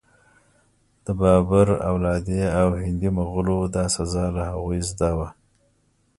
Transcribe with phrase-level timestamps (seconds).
[1.05, 5.29] د بابر اولادې او هندي مغولو دا سزا له هغوی زده وه.